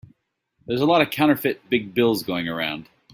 [0.65, 2.89] There's a lot of counterfeit big bills going around.